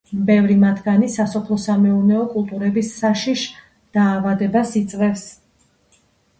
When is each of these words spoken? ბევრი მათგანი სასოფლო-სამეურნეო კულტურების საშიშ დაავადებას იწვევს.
ბევრი 0.27 0.53
მათგანი 0.61 1.09
სასოფლო-სამეურნეო 1.15 2.23
კულტურების 2.33 2.91
საშიშ 3.03 3.45
დაავადებას 4.01 4.77
იწვევს. 4.85 5.31